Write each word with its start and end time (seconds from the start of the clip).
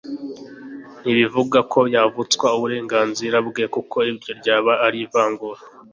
ntibivuga 1.01 1.59
ko 1.71 1.79
yavutswa 1.95 2.47
uburenganzira 2.57 3.37
bwe, 3.47 3.63
kuko 3.73 3.97
iryo 4.11 4.31
ryaba 4.39 4.71
ari 4.85 4.97
ivangura 5.05 5.61